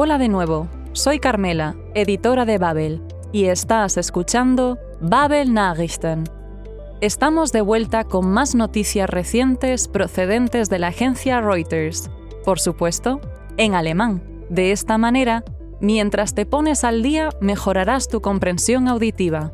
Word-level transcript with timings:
Hola 0.00 0.16
de 0.16 0.28
nuevo, 0.28 0.68
soy 0.92 1.18
Carmela, 1.18 1.74
editora 1.92 2.44
de 2.44 2.58
Babel, 2.58 3.02
y 3.32 3.46
estás 3.46 3.96
escuchando 3.96 4.78
Babel 5.00 5.52
Nachrichten. 5.52 6.22
Estamos 7.00 7.50
de 7.50 7.62
vuelta 7.62 8.04
con 8.04 8.30
más 8.30 8.54
noticias 8.54 9.10
recientes 9.10 9.88
procedentes 9.88 10.70
de 10.70 10.78
la 10.78 10.86
agencia 10.86 11.40
Reuters, 11.40 12.10
por 12.44 12.60
supuesto, 12.60 13.20
en 13.56 13.74
alemán. 13.74 14.22
De 14.48 14.70
esta 14.70 14.98
manera, 14.98 15.42
mientras 15.80 16.32
te 16.32 16.46
pones 16.46 16.84
al 16.84 17.02
día, 17.02 17.30
mejorarás 17.40 18.06
tu 18.06 18.20
comprensión 18.20 18.86
auditiva. 18.86 19.50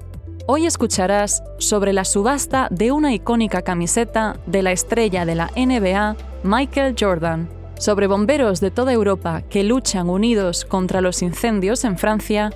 Hoy 0.47 0.67
escucharás 0.67 1.43
sobre 1.57 1.95
la 1.95 2.05
subasta 2.05 2.69
de 2.71 2.93
una 2.93 3.15
icónica 3.15 3.63
camiseta 3.63 4.37
de 4.45 4.63
la 4.63 4.73
estrella 4.73 5.25
de 5.25 5.37
la 5.37 5.51
NBA, 5.57 6.17
Michael 6.43 6.97
Jordan, 7.01 7.49
sobre 7.79 8.07
bomberos 8.07 8.61
de 8.61 8.71
toda 8.71 8.93
Europa 8.93 9.43
que 9.43 9.65
luchan 9.65 10.09
unidos 10.09 10.65
contra 10.65 11.01
los 11.01 11.23
incendios 11.23 11.85
en 11.85 11.99
Francia 11.99 12.51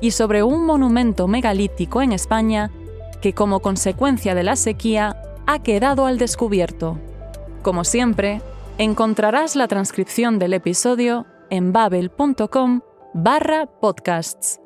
y 0.00 0.12
sobre 0.12 0.42
un 0.42 0.64
monumento 0.64 1.26
megalítico 1.28 2.02
en 2.02 2.12
España 2.12 2.70
que 3.20 3.32
como 3.32 3.60
consecuencia 3.60 4.34
de 4.34 4.42
la 4.42 4.56
sequía 4.56 5.20
ha 5.46 5.62
quedado 5.62 6.06
al 6.06 6.18
descubierto. 6.18 6.98
Como 7.62 7.84
siempre, 7.84 8.42
encontrarás 8.78 9.56
la 9.56 9.66
transcripción 9.66 10.38
del 10.38 10.54
episodio 10.54 11.26
en 11.50 11.72
babel.com 11.72 12.80
barra 13.14 13.66
podcasts. 13.66 14.60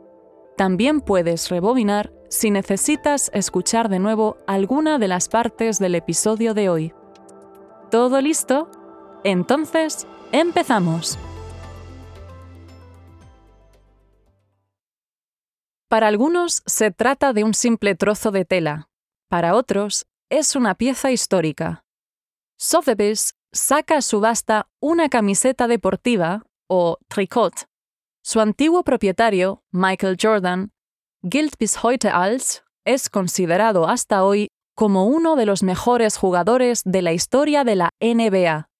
También 0.57 1.01
puedes 1.01 1.49
rebobinar 1.49 2.13
si 2.29 2.51
necesitas 2.51 3.31
escuchar 3.35 3.89
de 3.89 3.99
nuevo 3.99 4.37
alguna 4.47 4.99
de 4.99 5.09
las 5.09 5.29
partes 5.29 5.79
del 5.79 5.95
episodio 5.95 6.55
de 6.55 6.69
hoy. 6.69 6.93
¿Todo 7.91 8.21
listo? 8.21 8.69
Entonces, 9.25 10.07
empezamos. 10.33 11.19
Para 15.89 16.09
algunos 16.09 16.63
se 16.67 16.91
trata 16.91 17.33
de 17.33 17.45
un 17.45 17.55
simple 17.55 17.95
trozo 17.95 18.31
de 18.31 18.45
tela, 18.45 18.89
para 19.29 19.55
otros 19.55 20.07
es 20.31 20.57
una 20.57 20.75
pieza 20.75 21.13
histórica. 21.13 21.85
Sotheby's 22.59 23.35
saca 23.53 23.99
a 23.99 24.03
subasta 24.03 24.69
una 24.81 25.09
camiseta 25.09 25.69
deportiva, 25.69 26.45
o 26.69 26.97
tricot. 27.09 27.67
Su 28.25 28.41
antiguo 28.41 28.83
propietario, 28.83 29.63
Michael 29.71 30.17
Jordan, 30.21 30.73
gilt 31.23 31.59
bis 31.59 31.77
heute 31.85 32.09
als, 32.09 32.65
es 32.87 33.11
considerado 33.11 33.87
hasta 33.87 34.25
hoy 34.25 34.49
como 34.75 35.07
uno 35.07 35.37
de 35.37 35.45
los 35.45 35.63
mejores 35.63 36.17
jugadores 36.17 36.83
de 36.85 37.03
la 37.03 37.13
historia 37.13 37.65
de 37.65 37.77
la 37.77 37.91
NBA. 38.01 38.72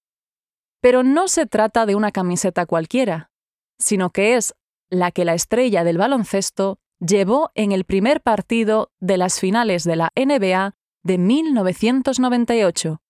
Pero 0.83 1.05
no 1.05 1.29
se 1.29 1.47
trata 1.47 1.87
de 1.87 1.95
una 1.95 2.11
camiseta 2.11 2.67
cualquiera, 2.67 3.31
sino 3.79 4.11
que 4.11 4.37
es 4.37 4.55
la 4.91 5.13
que 5.13 5.25
la 5.25 5.33
estrella 5.33 5.85
del 5.85 5.97
baloncesto 5.97 6.79
llevó 6.99 7.51
en 7.55 7.73
el 7.73 7.85
primer 7.85 8.21
partido 8.21 8.91
de 9.01 9.17
las 9.17 9.41
finales 9.41 9.85
de 9.85 9.97
la 9.97 10.11
NBA 10.15 10.75
de 11.05 11.19
1998, 11.19 13.01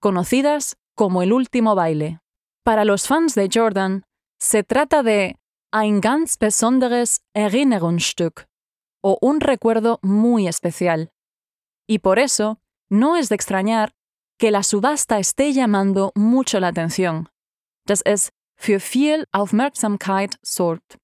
conocidas 0.00 0.76
como 0.94 1.22
el 1.22 1.32
último 1.32 1.74
baile. 1.74 2.20
Para 2.62 2.84
los 2.84 3.06
fans 3.06 3.34
de 3.34 3.48
Jordan, 3.52 4.04
se 4.38 4.62
trata 4.62 5.02
de 5.02 5.36
ein 5.72 6.00
ganz 6.00 6.38
besonderes 6.38 7.22
Erinnerungsstück, 7.34 8.46
o 9.02 9.18
un 9.20 9.40
recuerdo 9.40 9.98
muy 10.02 10.46
especial. 10.46 11.12
Y 11.86 11.98
por 11.98 12.18
eso, 12.18 12.60
no 12.88 13.16
es 13.16 13.28
de 13.28 13.34
extrañar 13.34 13.94
que 14.38 14.50
la 14.50 14.62
subasta 14.62 15.18
esté 15.18 15.52
llamando 15.52 16.12
mucho 16.14 16.60
la 16.60 16.68
atención, 16.68 17.28
dass 17.86 18.02
es 18.04 18.30
für 18.56 18.80
viel 18.80 19.26
Aufmerksamkeit 19.32 20.36
sorgt. 20.42 20.96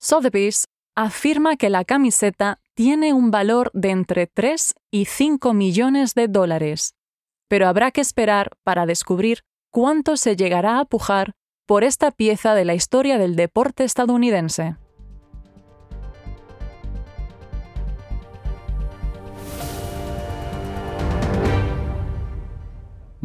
Sotheby's 0.00 0.66
afirma 0.94 1.56
que 1.56 1.70
la 1.70 1.84
camiseta 1.84 2.60
tiene 2.74 3.12
un 3.12 3.30
valor 3.30 3.70
de 3.72 3.90
entre 3.90 4.26
3 4.26 4.74
y 4.90 5.06
5 5.06 5.52
millones 5.52 6.14
de 6.14 6.28
dólares, 6.28 6.94
pero 7.48 7.68
habrá 7.68 7.90
que 7.90 8.00
esperar 8.00 8.50
para 8.64 8.86
descubrir 8.86 9.42
cuánto 9.70 10.16
se 10.16 10.36
llegará 10.36 10.80
a 10.80 10.84
pujar 10.84 11.32
por 11.66 11.84
esta 11.84 12.10
pieza 12.10 12.54
de 12.54 12.64
la 12.64 12.74
historia 12.74 13.18
del 13.18 13.36
deporte 13.36 13.84
estadounidense. 13.84 14.76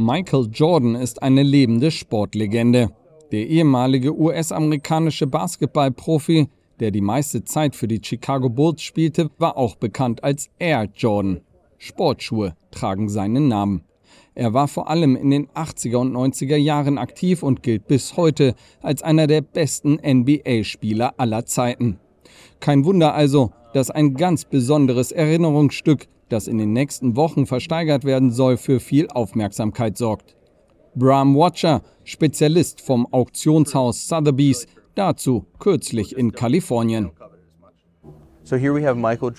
Michael 0.03 0.49
Jordan 0.51 0.95
ist 0.95 1.23
eine 1.23 1.43
lebende 1.43 1.89
Sportlegende. 1.89 2.89
Der 3.31 3.47
ehemalige 3.47 4.13
US-amerikanische 4.13 5.27
Basketballprofi, 5.27 6.49
der 6.81 6.91
die 6.91 6.99
meiste 6.99 7.45
Zeit 7.45 7.73
für 7.73 7.87
die 7.87 8.01
Chicago 8.03 8.49
Bulls 8.49 8.81
spielte, 8.81 9.29
war 9.37 9.55
auch 9.55 9.77
bekannt 9.77 10.21
als 10.21 10.49
Air 10.59 10.89
Jordan. 10.93 11.39
Sportschuhe 11.77 12.53
tragen 12.69 13.07
seinen 13.07 13.47
Namen. 13.47 13.85
Er 14.35 14.53
war 14.53 14.67
vor 14.67 14.89
allem 14.89 15.15
in 15.15 15.29
den 15.29 15.47
80er 15.51 15.97
und 15.97 16.13
90er 16.13 16.57
Jahren 16.57 16.97
aktiv 16.97 17.41
und 17.41 17.63
gilt 17.63 17.87
bis 17.87 18.17
heute 18.17 18.55
als 18.81 19.03
einer 19.03 19.27
der 19.27 19.39
besten 19.39 19.99
NBA-Spieler 20.05 21.13
aller 21.15 21.45
Zeiten. 21.45 21.97
Kein 22.59 22.83
Wunder 22.83 23.13
also, 23.13 23.51
dass 23.73 23.89
ein 23.89 24.15
ganz 24.15 24.43
besonderes 24.43 25.13
Erinnerungsstück 25.13 26.07
das 26.29 26.47
in 26.47 26.57
den 26.57 26.73
nächsten 26.73 27.15
Wochen 27.15 27.45
versteigert 27.45 28.05
werden 28.05 28.31
soll, 28.31 28.57
für 28.57 28.79
viel 28.79 29.07
Aufmerksamkeit 29.09 29.97
sorgt. 29.97 30.35
Bram 30.95 31.35
Watcher, 31.35 31.81
Spezialist 32.03 32.81
vom 32.81 33.07
Auktionshaus 33.11 34.07
Sotheby's, 34.07 34.67
dazu 34.95 35.45
kürzlich 35.59 36.15
in 36.15 36.31
Kalifornien. 36.31 37.11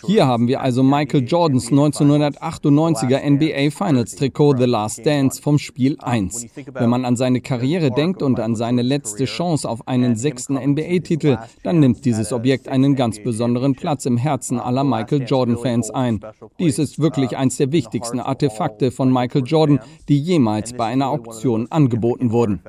Hier 0.06 0.26
haben 0.26 0.48
wir 0.48 0.60
also 0.62 0.82
Michael 0.82 1.24
Jordans 1.24 1.70
1998er 1.70 3.20
NBA 3.30 3.70
Finals 3.70 4.16
Trikot 4.16 4.56
The 4.56 4.64
Last 4.64 5.04
Dance 5.04 5.42
vom 5.42 5.58
Spiel 5.58 5.96
1. 6.00 6.46
Wenn 6.72 6.88
man 6.88 7.04
an 7.04 7.16
seine 7.16 7.40
Karriere 7.40 7.90
denkt 7.90 8.22
und 8.22 8.40
an 8.40 8.54
seine 8.54 8.82
letzte 8.82 9.26
Chance 9.26 9.68
auf 9.68 9.86
einen 9.86 10.16
sechsten 10.16 10.54
NBA-Titel, 10.54 11.38
dann 11.62 11.80
nimmt 11.80 12.04
dieses 12.04 12.32
Objekt 12.32 12.68
einen 12.68 12.96
ganz 12.96 13.22
besonderen 13.22 13.74
Platz 13.74 14.06
im 14.06 14.16
Herzen 14.16 14.58
aller 14.58 14.84
Michael 14.84 15.24
Jordan-Fans 15.26 15.90
ein. 15.90 16.20
Dies 16.58 16.78
ist 16.78 16.98
wirklich 16.98 17.36
eines 17.36 17.58
der 17.58 17.72
wichtigsten 17.72 18.20
Artefakte 18.20 18.90
von 18.90 19.12
Michael 19.12 19.42
Jordan, 19.44 19.80
die 20.08 20.18
jemals 20.18 20.72
bei 20.72 20.86
einer 20.86 21.08
Auktion 21.08 21.70
angeboten 21.70 22.32
wurden. 22.32 22.62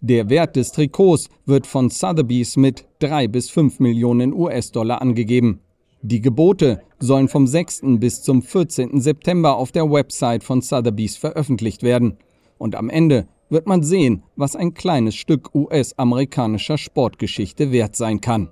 Der 0.00 0.30
Wert 0.30 0.54
des 0.54 0.70
Trikots 0.70 1.28
wird 1.44 1.66
von 1.66 1.90
Sotheby's 1.90 2.56
mit 2.56 2.86
3 3.00 3.26
bis 3.26 3.50
5 3.50 3.80
Millionen 3.80 4.32
US-Dollar 4.32 5.02
angegeben. 5.02 5.58
Die 6.02 6.20
Gebote 6.20 6.82
sollen 7.00 7.26
vom 7.26 7.48
6. 7.48 7.98
bis 7.98 8.22
zum 8.22 8.40
14. 8.42 9.00
September 9.00 9.56
auf 9.56 9.72
der 9.72 9.90
Website 9.90 10.44
von 10.44 10.62
Sotheby's 10.62 11.16
veröffentlicht 11.16 11.82
werden. 11.82 12.16
Und 12.58 12.76
am 12.76 12.90
Ende 12.90 13.26
wird 13.50 13.66
man 13.66 13.82
sehen, 13.82 14.22
was 14.36 14.54
ein 14.54 14.72
kleines 14.72 15.16
Stück 15.16 15.52
US-amerikanischer 15.52 16.78
Sportgeschichte 16.78 17.72
wert 17.72 17.96
sein 17.96 18.20
kann. 18.20 18.50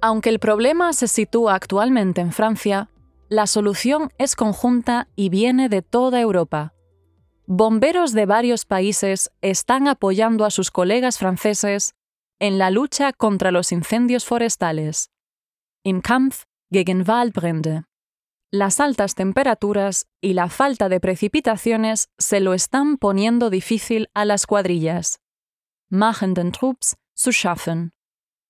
Aunque 0.00 0.28
el 0.28 0.38
problema 0.38 0.92
se 0.92 1.08
sitúa 1.08 1.54
actualmente 1.54 2.20
en 2.20 2.30
Francia, 2.30 2.88
La 3.30 3.46
solución 3.46 4.10
es 4.16 4.34
conjunta 4.34 5.08
y 5.14 5.28
viene 5.28 5.68
de 5.68 5.82
toda 5.82 6.18
Europa. 6.18 6.72
Bomberos 7.46 8.12
de 8.12 8.24
varios 8.24 8.64
países 8.64 9.30
están 9.42 9.86
apoyando 9.86 10.46
a 10.46 10.50
sus 10.50 10.70
colegas 10.70 11.18
franceses 11.18 11.94
en 12.38 12.56
la 12.56 12.70
lucha 12.70 13.12
contra 13.12 13.50
los 13.50 13.70
incendios 13.70 14.24
forestales. 14.24 15.10
Im 15.82 16.00
Kampf 16.00 16.44
gegen 16.70 17.04
Waldbrände. 17.06 17.84
Las 18.50 18.80
altas 18.80 19.14
temperaturas 19.14 20.06
y 20.22 20.32
la 20.32 20.48
falta 20.48 20.88
de 20.88 20.98
precipitaciones 20.98 22.08
se 22.16 22.40
lo 22.40 22.54
están 22.54 22.96
poniendo 22.96 23.50
difícil 23.50 24.08
a 24.14 24.24
las 24.24 24.46
cuadrillas. 24.46 25.20
Machen 25.90 26.32
den 26.32 26.52
Trupps 26.52 26.96
schaffen. 27.14 27.92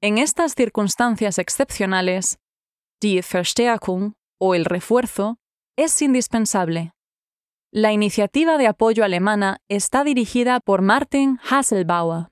En 0.01 0.19
estas 0.19 0.55
circunstancias 0.55 1.39
excepcionales, 1.39 2.39
die 3.01 3.23
Verstärkung 3.23 4.18
o 4.39 4.55
el 4.55 4.65
refuerzo 4.65 5.39
es 5.77 6.01
indispensable. 6.03 6.93
La 7.71 7.93
iniciativa 7.93 8.57
de 8.57 8.67
apoyo 8.67 9.05
alemana 9.05 9.59
está 9.69 10.05
dirigida 10.05 10.61
por 10.61 10.81
Martin 10.81 11.39
Hasselbauer, 11.49 12.29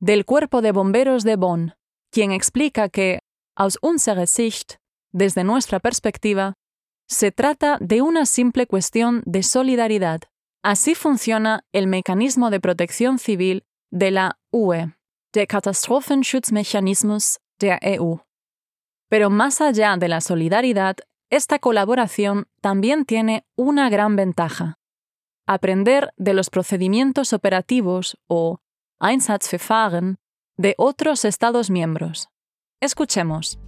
del 0.00 0.24
Cuerpo 0.24 0.62
de 0.62 0.72
Bomberos 0.72 1.22
de 1.22 1.36
Bonn, 1.36 1.74
quien 2.10 2.32
explica 2.32 2.88
que, 2.88 3.20
aus 3.56 3.78
unserer 3.82 4.26
Sicht, 4.26 4.74
desde 5.12 5.44
nuestra 5.44 5.78
perspectiva, 5.78 6.54
se 7.08 7.30
trata 7.30 7.78
de 7.80 8.02
una 8.02 8.26
simple 8.26 8.66
cuestión 8.66 9.22
de 9.26 9.42
solidaridad. 9.42 10.22
Así 10.62 10.94
funciona 10.94 11.64
el 11.72 11.86
mecanismo 11.86 12.50
de 12.50 12.60
protección 12.60 13.18
civil 13.18 13.64
de 13.90 14.10
la 14.10 14.38
UE, 14.50 14.94
der 15.32 15.46
Katastrophenschutzmechanismus 15.46 17.38
der 17.58 17.78
EU. 17.82 18.20
Pero 19.08 19.30
más 19.30 19.60
allá 19.60 19.96
de 19.96 20.08
la 20.08 20.20
solidaridad 20.20 20.96
esta 21.34 21.58
colaboración 21.58 22.46
también 22.60 23.04
tiene 23.04 23.44
una 23.56 23.90
gran 23.90 24.14
ventaja. 24.14 24.78
Aprender 25.46 26.10
de 26.16 26.32
los 26.32 26.48
procedimientos 26.48 27.32
operativos 27.32 28.16
o 28.28 28.58
Einsatzverfahren 29.00 30.16
de 30.56 30.74
otros 30.78 31.24
Estados 31.24 31.70
miembros. 31.70 32.28
Escuchemos. 32.80 33.58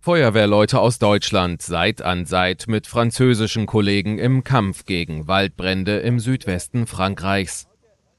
Feuerwehrleute 0.00 0.80
aus 0.80 0.98
Deutschland 0.98 1.62
Seit 1.62 2.02
an 2.02 2.24
Seit 2.26 2.68
mit 2.68 2.86
französischen 2.86 3.66
Kollegen 3.66 4.18
im 4.18 4.44
Kampf 4.44 4.84
gegen 4.84 5.28
Waldbrände 5.28 5.98
im 6.00 6.20
Südwesten 6.20 6.86
Frankreichs. 6.86 7.68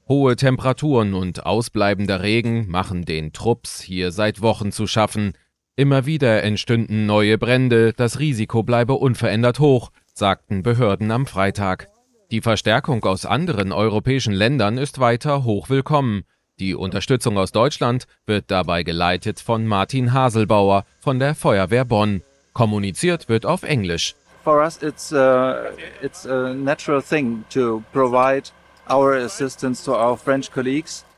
Hohe 0.08 0.36
Temperaturen 0.36 1.14
und 1.14 1.46
ausbleibender 1.46 2.22
Regen 2.22 2.68
machen 2.68 3.04
den 3.04 3.32
Trupps 3.32 3.80
hier 3.80 4.12
seit 4.12 4.40
Wochen 4.40 4.70
zu 4.70 4.86
schaffen. 4.86 5.32
Immer 5.74 6.06
wieder 6.06 6.44
entstünden 6.44 7.06
neue 7.06 7.38
Brände, 7.38 7.92
das 7.92 8.20
Risiko 8.20 8.62
bleibe 8.62 8.92
unverändert 8.92 9.58
hoch, 9.58 9.90
sagten 10.14 10.62
Behörden 10.62 11.10
am 11.10 11.26
Freitag. 11.26 11.88
Die 12.30 12.40
Verstärkung 12.40 13.04
aus 13.04 13.26
anderen 13.26 13.72
europäischen 13.72 14.32
Ländern 14.32 14.78
ist 14.78 15.00
weiter 15.00 15.42
hoch 15.42 15.70
willkommen. 15.70 16.22
Die 16.60 16.76
Unterstützung 16.76 17.36
aus 17.36 17.50
Deutschland 17.50 18.06
wird 18.26 18.44
dabei 18.48 18.84
geleitet 18.84 19.40
von 19.40 19.66
Martin 19.66 20.12
Haselbauer 20.12 20.84
von 21.00 21.18
der 21.18 21.34
Feuerwehr 21.34 21.84
Bonn. 21.84 22.22
Kommuniziert 22.52 23.28
wird 23.28 23.44
auf 23.44 23.64
Englisch. 23.64 24.14
For 24.44 24.62
us 24.62 24.80
it's 24.80 25.12
uh, 25.12 25.72
it's 26.00 26.24
a 26.26 26.54
natural 26.54 27.02
thing 27.02 27.44
to 27.50 27.82
provide 27.92 28.52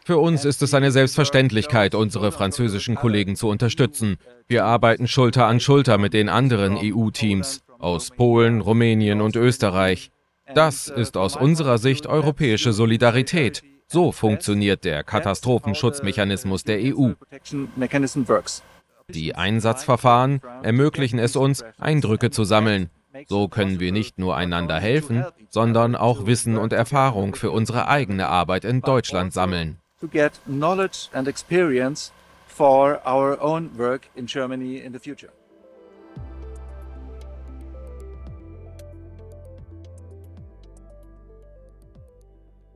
Für 0.05 0.19
uns 0.19 0.44
ist 0.47 0.62
es 0.62 0.73
eine 0.73 0.91
Selbstverständlichkeit, 0.91 1.94
unsere 1.94 2.32
französischen 2.32 2.94
Kollegen 2.94 3.37
zu 3.37 3.49
unterstützen. 3.49 4.17
Wir 4.47 4.65
arbeiten 4.65 5.06
Schulter 5.06 5.47
an 5.47 5.61
Schulter 5.61 5.99
mit 5.99 6.15
den 6.15 6.31
anderen 6.31 6.79
EU-Teams 6.79 7.61
aus 7.79 8.11
Polen, 8.11 8.61
Rumänien 8.61 9.20
und 9.20 9.37
Österreich. 9.37 10.11
Das 10.55 10.88
ist 10.88 11.17
aus 11.17 11.37
unserer 11.37 11.79
Sicht 11.79 12.06
europäische 12.06 12.73
Solidarität. 12.73 13.62
So 13.87 14.12
funktioniert 14.12 14.85
der 14.85 15.05
Katastrophenschutzmechanismus 15.05 16.65
der 16.65 16.81
EU. 16.82 17.12
Die 19.11 19.35
Einsatzverfahren 19.35 20.41
ermöglichen 20.62 21.19
es 21.19 21.37
uns, 21.37 21.65
Eindrücke 21.79 22.31
zu 22.31 22.44
sammeln. 22.44 22.91
So 23.26 23.49
können 23.49 23.81
wir 23.81 23.93
nicht 23.93 24.19
nur 24.19 24.37
einander 24.37 24.79
helfen, 24.79 25.25
sondern 25.49 25.97
auch 25.97 26.26
Wissen 26.26 26.56
und 26.56 26.73
Erfahrung 26.73 27.35
für 27.35 27.50
unsere 27.50 27.88
eigene 27.88 28.29
Arbeit 28.29 28.65
in 28.65 28.81
Deutschland 28.81 29.32
sammeln. 29.32 29.79
for 32.59 33.00
our 33.06 33.41
own 33.41 33.70
work 33.76 34.09
in 34.17 34.26
Germany 34.26 34.79
in 34.85 34.93
the 34.93 34.99
future. 34.99 35.31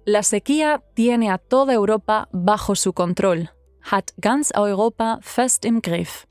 La 0.05 0.23
sequía 0.23 0.83
tiene 0.95 1.31
a 1.31 1.39
toda 1.39 1.75
Europa 1.75 2.29
bajo 2.33 2.75
su 2.75 2.93
control. 2.93 3.51
Hat 3.83 4.13
ganz 4.21 4.53
Europa 4.55 5.19
fest 5.23 5.65
im 5.65 5.81
Griff. 5.81 6.27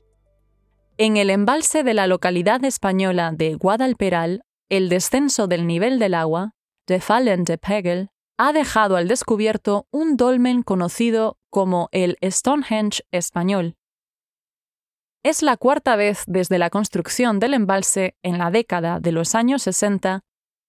En 1.04 1.16
el 1.16 1.30
embalse 1.30 1.82
de 1.82 1.94
la 1.94 2.06
localidad 2.06 2.64
española 2.64 3.32
de 3.34 3.56
Guadalperal, 3.56 4.44
el 4.68 4.88
descenso 4.88 5.48
del 5.48 5.66
nivel 5.66 5.98
del 5.98 6.14
agua, 6.14 6.52
de 6.86 7.00
Fallen 7.00 7.42
de 7.42 7.58
Pegel, 7.58 8.10
ha 8.38 8.52
dejado 8.52 8.94
al 8.94 9.08
descubierto 9.08 9.88
un 9.90 10.16
dolmen 10.16 10.62
conocido 10.62 11.38
como 11.50 11.88
el 11.90 12.18
Stonehenge 12.22 13.02
español. 13.10 13.74
Es 15.24 15.42
la 15.42 15.56
cuarta 15.56 15.96
vez 15.96 16.22
desde 16.28 16.60
la 16.60 16.70
construcción 16.70 17.40
del 17.40 17.54
embalse 17.54 18.14
en 18.22 18.38
la 18.38 18.52
década 18.52 19.00
de 19.00 19.10
los 19.10 19.34
años 19.34 19.62
60 19.62 20.20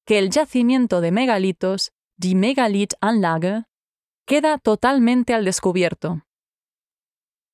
que 0.03 0.17
el 0.17 0.31
yacimiento 0.31 0.99
de 0.99 1.11
megalitos 1.11 1.91
die 2.17 2.33
Megalith-Anlage, 2.33 3.65
queda 4.25 4.57
totalmente 4.57 5.35
al 5.35 5.45
descubierto. 5.45 6.23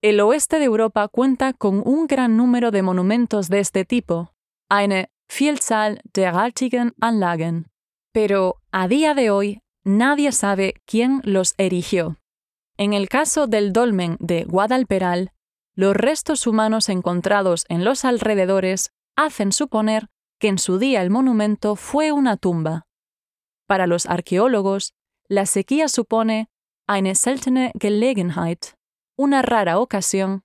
El 0.02 0.22
oeste 0.22 0.60
de 0.60 0.66
Europa 0.66 1.10
cuenta 1.10 1.52
con 1.52 1.84
un 1.86 2.08
gran 2.08 2.38
número 2.38 2.72
de 2.72 2.82
monumentos 2.82 3.50
de 3.50 3.60
este 3.60 3.84
tipo, 3.84 4.34
eine 4.70 5.12
Vielzahl 5.28 6.00
derartigen 6.14 6.94
Anlagen, 7.02 7.68
pero 8.14 8.62
a 8.72 8.88
día 8.88 9.14
de 9.14 9.30
hoy 9.30 9.62
nadie 9.84 10.32
sabe 10.32 10.76
quién 10.86 11.20
los 11.26 11.54
erigió. 11.58 12.16
En 12.78 12.94
el 12.94 13.10
caso 13.10 13.48
del 13.48 13.74
dolmen 13.74 14.16
de 14.22 14.46
Guadalperal, 14.46 15.34
los 15.76 15.94
restos 15.98 16.48
humanos 16.48 16.88
encontrados 16.88 17.66
en 17.68 17.84
los 17.84 18.06
alrededores 18.06 18.94
hacen 19.18 19.52
suponer 19.52 20.08
que 20.40 20.48
en 20.48 20.60
su 20.60 20.80
día 20.80 21.02
el 21.02 21.10
monumento 21.10 21.76
fue 21.76 22.14
una 22.14 22.38
tumba. 22.38 22.88
Para 23.68 23.86
los 23.86 24.06
arqueólogos, 24.06 24.94
la 25.28 25.46
sequía 25.46 25.90
supone 25.90 26.50
eine 26.88 27.16
seltene 27.16 27.74
Gelegenheit, 27.78 28.79
una 29.20 29.42
rara 29.42 29.80
ocasión, 29.80 30.44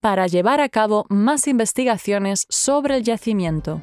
para 0.00 0.26
llevar 0.26 0.60
a 0.60 0.68
cabo 0.68 1.06
más 1.08 1.46
investigaciones 1.46 2.46
sobre 2.48 2.96
el 2.96 3.04
yacimiento. 3.04 3.80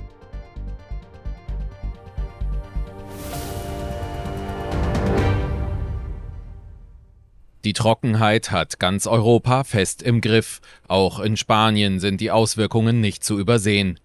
Die 7.64 7.72
Trockenheit 7.72 8.52
hat 8.52 8.78
ganz 8.78 9.08
Europa 9.08 9.64
fest 9.64 10.02
im 10.02 10.20
Griff. 10.20 10.60
Auch 10.90 11.22
in 11.22 11.38
Spanien 11.38 12.02
sind 12.02 12.20
die 12.20 12.30
Auswirkungen 12.30 13.00
nicht 13.00 13.24
zu 13.24 13.40
übersehen. 13.40 14.02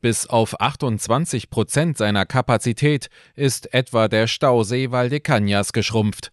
Bis 0.00 0.26
auf 0.26 0.58
28 0.62 1.50
Prozent 1.50 1.98
seiner 1.98 2.24
Kapazität 2.24 3.10
ist 3.36 3.74
etwa 3.74 4.08
der 4.08 4.28
Stausee 4.28 4.86
Valdecañas 4.86 5.74
geschrumpft. 5.74 6.32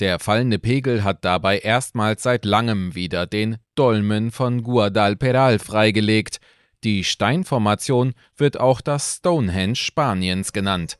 Der 0.00 0.18
fallende 0.18 0.58
Pegel 0.58 1.04
hat 1.04 1.24
dabei 1.24 1.58
erstmals 1.58 2.24
seit 2.24 2.44
langem 2.44 2.96
wieder 2.96 3.26
den 3.26 3.58
Dolmen 3.76 4.32
von 4.32 4.64
Guadalperal 4.64 5.60
freigelegt. 5.60 6.40
Die 6.82 7.04
Steinformation 7.04 8.14
wird 8.36 8.58
auch 8.58 8.80
das 8.80 9.16
Stonehenge 9.16 9.76
Spaniens 9.76 10.52
genannt. 10.52 10.98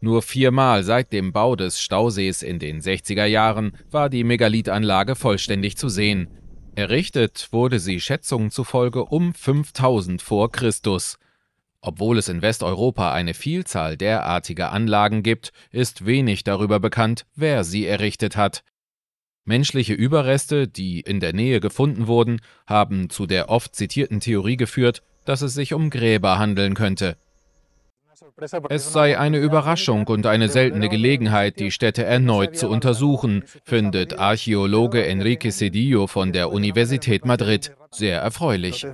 Nur 0.00 0.20
viermal 0.20 0.82
seit 0.82 1.12
dem 1.12 1.32
Bau 1.32 1.54
des 1.54 1.80
Stausees 1.80 2.42
in 2.42 2.58
den 2.58 2.80
60er 2.80 3.24
Jahren 3.24 3.72
war 3.90 4.10
die 4.10 4.24
Megalithanlage 4.24 5.14
vollständig 5.14 5.76
zu 5.78 5.88
sehen. 5.88 6.28
Errichtet 6.74 7.48
wurde 7.52 7.78
sie 7.78 8.00
Schätzungen 8.00 8.50
zufolge 8.50 9.04
um 9.04 9.32
5000 9.32 10.20
vor 10.20 10.50
Christus. 10.50 11.18
Obwohl 11.86 12.16
es 12.16 12.30
in 12.30 12.40
Westeuropa 12.40 13.12
eine 13.12 13.34
Vielzahl 13.34 13.98
derartiger 13.98 14.72
Anlagen 14.72 15.22
gibt, 15.22 15.52
ist 15.70 16.06
wenig 16.06 16.42
darüber 16.42 16.80
bekannt, 16.80 17.26
wer 17.36 17.62
sie 17.62 17.86
errichtet 17.86 18.38
hat. 18.38 18.64
Menschliche 19.44 19.92
Überreste, 19.92 20.66
die 20.66 21.00
in 21.00 21.20
der 21.20 21.34
Nähe 21.34 21.60
gefunden 21.60 22.06
wurden, 22.06 22.40
haben 22.66 23.10
zu 23.10 23.26
der 23.26 23.50
oft 23.50 23.74
zitierten 23.74 24.20
Theorie 24.20 24.56
geführt, 24.56 25.02
dass 25.26 25.42
es 25.42 25.52
sich 25.52 25.74
um 25.74 25.90
Gräber 25.90 26.38
handeln 26.38 26.72
könnte. 26.72 27.18
Es 28.70 28.92
sei 28.92 29.18
eine 29.18 29.38
Überraschung 29.38 30.06
und 30.06 30.24
eine 30.24 30.48
seltene 30.48 30.88
Gelegenheit, 30.88 31.60
die 31.60 31.70
Städte 31.70 32.04
erneut 32.04 32.56
zu 32.56 32.70
untersuchen, 32.70 33.44
findet 33.64 34.18
Archäologe 34.18 35.04
Enrique 35.04 35.50
Cedillo 35.50 36.06
von 36.06 36.32
der 36.32 36.50
Universität 36.50 37.26
Madrid 37.26 37.76
sehr 37.90 38.22
erfreulich. 38.22 38.86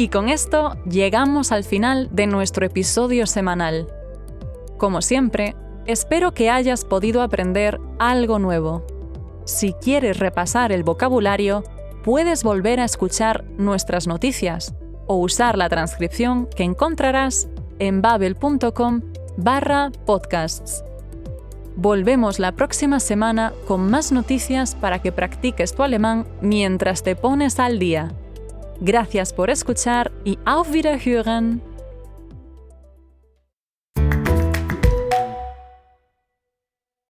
Y 0.00 0.08
con 0.08 0.30
esto 0.30 0.78
llegamos 0.88 1.52
al 1.52 1.62
final 1.62 2.08
de 2.10 2.26
nuestro 2.26 2.64
episodio 2.64 3.26
semanal. 3.26 3.86
Como 4.78 5.02
siempre, 5.02 5.54
espero 5.84 6.32
que 6.32 6.48
hayas 6.48 6.86
podido 6.86 7.20
aprender 7.20 7.78
algo 7.98 8.38
nuevo. 8.38 8.82
Si 9.44 9.74
quieres 9.74 10.18
repasar 10.18 10.72
el 10.72 10.84
vocabulario, 10.84 11.64
puedes 12.02 12.44
volver 12.44 12.80
a 12.80 12.86
escuchar 12.86 13.44
nuestras 13.58 14.06
noticias 14.06 14.74
o 15.06 15.16
usar 15.16 15.58
la 15.58 15.68
transcripción 15.68 16.46
que 16.46 16.62
encontrarás 16.62 17.50
en 17.78 18.00
babel.com 18.00 19.02
barra 19.36 19.92
podcasts. 20.06 20.82
Volvemos 21.76 22.38
la 22.38 22.52
próxima 22.52 23.00
semana 23.00 23.52
con 23.68 23.90
más 23.90 24.12
noticias 24.12 24.74
para 24.76 25.00
que 25.00 25.12
practiques 25.12 25.74
tu 25.74 25.82
alemán 25.82 26.26
mientras 26.40 27.02
te 27.02 27.16
pones 27.16 27.60
al 27.60 27.78
día. 27.78 28.14
Gracias 28.80 29.34
por 29.34 29.50
escuchar 29.50 30.10
y 30.24 30.38
auf 30.46 30.72
Wiederhören. 30.72 31.69